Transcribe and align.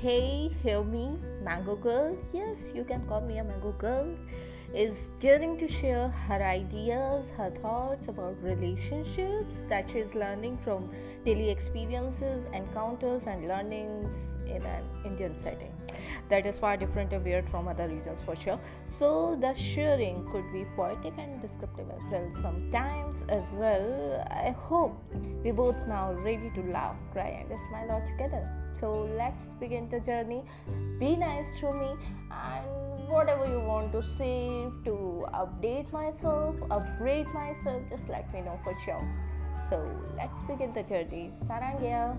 Hey, 0.00 0.52
hear 0.62 0.84
me, 0.84 1.18
Mango 1.42 1.74
Girl. 1.74 2.16
Yes, 2.32 2.56
you 2.72 2.84
can 2.84 3.04
call 3.08 3.20
me 3.20 3.38
a 3.38 3.42
Mango 3.42 3.72
Girl. 3.72 4.06
Is 4.72 4.92
daring 5.18 5.58
to 5.58 5.66
share 5.66 6.06
her 6.08 6.40
ideas, 6.40 7.28
her 7.36 7.50
thoughts 7.62 8.06
about 8.06 8.36
relationships 8.40 9.64
that 9.68 9.90
she 9.90 9.98
is 9.98 10.14
learning 10.14 10.56
from 10.62 10.88
daily 11.24 11.50
experiences, 11.50 12.46
encounters, 12.52 13.26
and 13.26 13.48
learnings 13.48 14.06
in 14.46 14.62
an 14.62 14.84
Indian 15.04 15.36
setting. 15.36 15.74
That 16.28 16.46
is 16.46 16.54
far 16.60 16.76
different 16.76 17.12
and 17.12 17.24
weird 17.24 17.48
from 17.48 17.66
other 17.66 17.88
regions 17.88 18.20
for 18.24 18.36
sure. 18.36 18.60
So 19.00 19.36
the 19.40 19.52
sharing 19.54 20.24
could 20.30 20.44
be 20.52 20.64
poetic 20.76 21.14
and 21.18 21.42
descriptive 21.42 21.90
as 21.90 22.02
well 22.12 22.30
sometimes 22.40 23.20
as 23.28 23.42
well. 23.54 24.24
I 24.30 24.50
hope 24.50 24.96
we 25.42 25.50
both 25.50 25.88
now 25.88 26.12
ready 26.12 26.52
to 26.54 26.62
laugh, 26.70 26.94
cry, 27.12 27.44
and 27.50 27.60
smile 27.68 27.90
all 27.90 28.06
together. 28.06 28.67
So 28.80 29.08
let's 29.16 29.44
begin 29.60 29.88
the 29.88 30.00
journey. 30.00 30.42
Be 31.00 31.16
nice 31.16 31.58
to 31.60 31.72
me 31.72 31.94
and 32.30 33.08
whatever 33.08 33.46
you 33.46 33.60
want 33.60 33.92
to 33.92 34.02
say 34.16 34.68
to 34.84 35.26
update 35.34 35.92
myself, 35.92 36.56
upgrade 36.70 37.26
myself, 37.28 37.82
just 37.90 38.08
let 38.08 38.32
me 38.32 38.42
know 38.42 38.58
for 38.62 38.74
sure. 38.84 39.02
So 39.70 39.84
let's 40.16 40.40
begin 40.46 40.72
the 40.72 40.82
journey. 40.82 41.32
Sarangya. 41.46 42.16